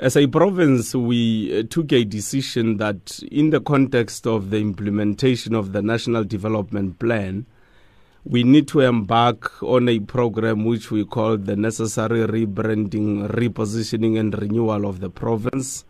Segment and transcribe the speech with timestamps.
[0.00, 5.56] As a province, we uh, took a decision that, in the context of the implementation
[5.56, 7.46] of the National Development Plan,
[8.24, 14.40] we need to embark on a program which we call the necessary rebranding, repositioning, and
[14.40, 15.84] renewal of the province.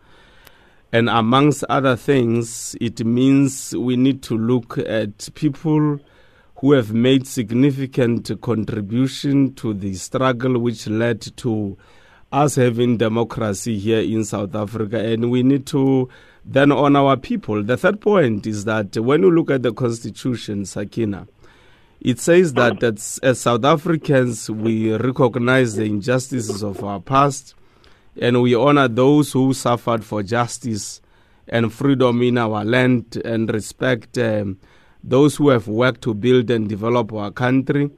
[0.91, 5.99] And amongst other things, it means we need to look at people
[6.55, 11.77] who have made significant contribution to the struggle which led to
[12.31, 16.09] us having democracy here in South Africa, and we need to
[16.45, 17.63] then honor our people.
[17.63, 21.27] The third point is that when you look at the Constitution, Sakina,
[22.01, 27.55] it says that as, as South Africans, we recognize the injustices of our past
[28.19, 31.01] and we honor those who suffered for justice
[31.47, 34.59] and freedom in our land and respect um,
[35.03, 37.89] those who have worked to build and develop our country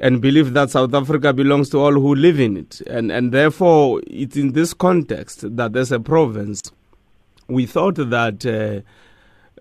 [0.00, 2.80] and believe that South Africa belongs to all who live in it.
[2.86, 6.62] And, and therefore, it's in this context that there's a province,
[7.48, 8.80] we thought that uh,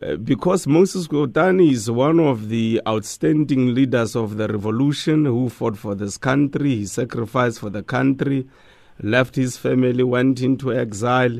[0.05, 5.77] uh, because Moses Kotane is one of the outstanding leaders of the revolution who fought
[5.77, 8.47] for this country, he sacrificed for the country,
[9.01, 11.39] left his family, went into exile,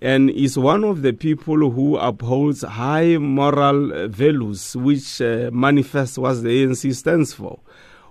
[0.00, 6.42] and is one of the people who upholds high moral values, which uh, manifest what
[6.42, 7.60] the ANC stands for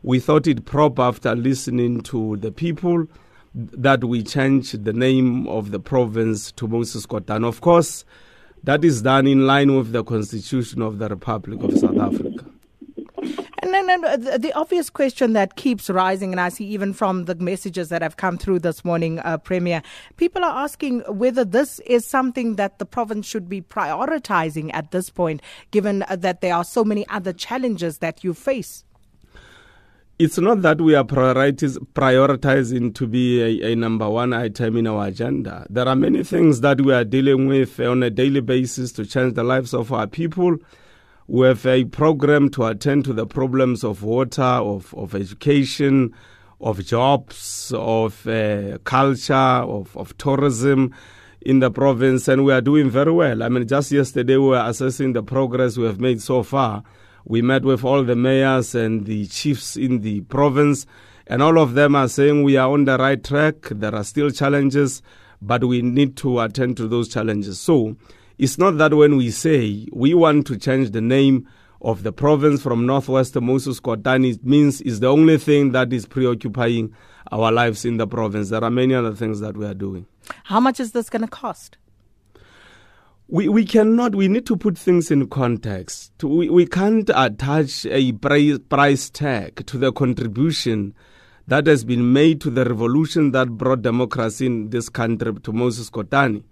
[0.06, 3.08] we thought it proper after listening to the people
[3.56, 7.44] that we change the name of the province to Moses Kotane.
[7.44, 8.06] Of course,
[8.64, 12.45] that is done in line with the Constitution of the Republic of South Africa.
[13.64, 17.34] And then uh, the obvious question that keeps rising, and I see even from the
[17.34, 19.81] messages that have come through this morning, uh, Premier,
[20.17, 25.09] people are asking whether this is something that the province should be prioritizing at this
[25.09, 28.84] point, given uh, that there are so many other challenges that you face
[30.18, 35.08] it's not that we are prioritizing to be a, a, number one item in our
[35.08, 35.68] agenda.
[35.70, 39.34] There are many things that we are dealing with on a daily basis to change
[39.34, 40.56] the lives of our people.
[41.28, 46.14] We have a program to attend to the problems of water, of, of education,
[46.62, 50.96] of jobs, of uh, culture, of, of tourism
[51.42, 53.44] in the province, and we are doing very well.
[53.44, 56.84] I mean, just yesterday we were assessing the progress we have made so far
[57.25, 60.86] we met with all the mayors and the chiefs in the province,
[61.28, 63.56] and all of them are saying we are on the right track.
[63.72, 65.02] There are still challenges,
[65.41, 67.59] but we need to attend to those challenges.
[67.59, 67.96] So
[68.38, 71.47] it's not that when we say we want to change the name
[71.81, 75.92] of the province from Northwest to Moses Kotane, it means it's the only thing that
[75.92, 76.94] is preoccupying
[77.31, 78.50] our lives in the province.
[78.50, 80.06] There are many other things that we are doing.
[80.44, 81.78] How much is this going to cost?
[83.28, 86.12] We, we cannot, we need to put things in context.
[86.24, 90.94] We, we can't attach a price, price tag to the contribution
[91.47, 95.90] that has been made to the revolution that brought democracy in this country to Moses
[95.90, 96.44] Kotane.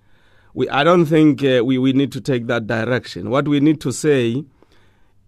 [0.56, 3.29] We, I don't think uh, we, we need to take that direction.
[3.29, 4.44] What we need to say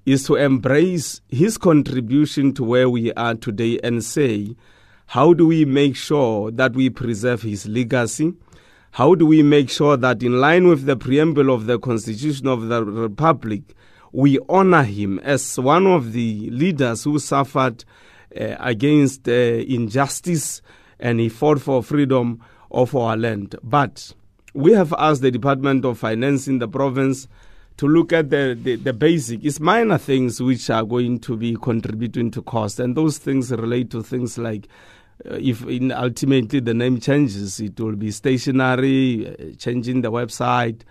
[0.05, 4.55] is to embrace his contribution to where we are today and say,
[5.07, 8.33] how do we make sure that we preserve his legacy?
[8.95, 12.69] How do we make sure that, in line with the preamble of the Constitution of
[12.69, 13.75] the Republic,
[14.13, 17.83] we honor him as one of the leaders who suffered
[18.39, 20.61] uh, against uh, injustice
[20.97, 22.41] and he fought for freedom
[22.71, 23.57] of our land?
[23.61, 24.13] But
[24.53, 27.27] we have asked the Department of Finance in the province
[27.75, 29.43] to look at the, the, the, basic.
[29.43, 33.89] It's minor things which are going to be contributing to cost, and those things relate
[33.89, 34.69] to things like
[35.23, 40.81] if in ultimately the name changes, it will be stationery, uh, changing the website,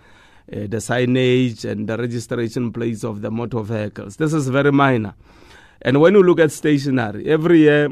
[0.53, 4.17] uh, the signage, and the registration plates of the motor vehicles.
[4.17, 5.15] This is very minor.
[5.83, 7.91] And when you look at stationery, every year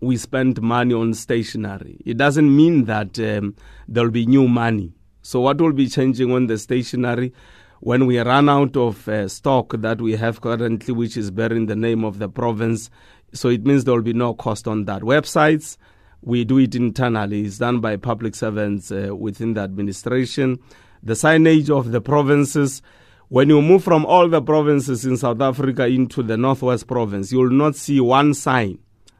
[0.00, 2.00] we spend money on stationery.
[2.04, 3.56] It doesn't mean that um,
[3.88, 4.92] there will be new money.
[5.22, 7.32] So, what will be changing on the stationery?
[7.80, 11.76] When we run out of uh, stock that we have currently, which is bearing the
[11.76, 12.90] name of the province,
[13.32, 15.02] so it means there will be no cost on that.
[15.02, 15.76] Websites,
[16.22, 17.42] we do it internally.
[17.42, 20.58] It's done by public servants uh, within the administration.
[21.02, 22.82] The signage of the provinces,
[23.28, 27.38] when you move from all the provinces in South Africa into the Northwest province, you
[27.38, 28.78] will not see one sign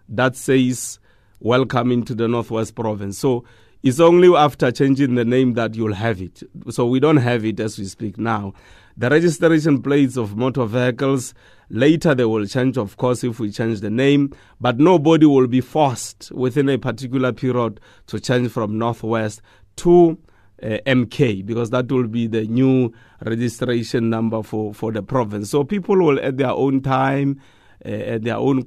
[0.09, 0.99] that says,
[1.41, 3.17] Welcome into the Northwest province.
[3.19, 3.45] So
[3.83, 6.43] it's only after changing the name that you'll have it.
[6.71, 8.55] So we don't have it as we speak now.
[8.97, 11.33] The registration plates of motor vehicles,
[11.71, 15.61] later they will change, of course, if we change the name, but nobody will be
[15.61, 17.79] forced within a particular period
[18.09, 19.41] to change from Northwest
[19.77, 20.19] to
[20.61, 22.93] uh, MK because that will be the new
[23.25, 25.51] registration number for, for the province.
[25.51, 27.41] So people will, at their own time,
[27.87, 28.65] uh, at their own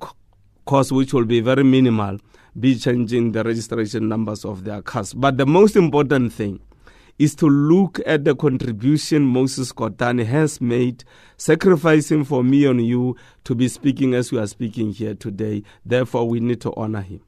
[0.72, 2.18] cost which will be very minimal,
[2.58, 5.14] be changing the registration numbers of their cars.
[5.14, 6.62] But the most important thing
[7.20, 11.04] is to look at the contribution Moses Kotane has made,
[11.36, 15.64] sacrificing for me and you to be speaking as we are speaking here today.
[15.86, 17.20] Therefore, we need to honor him.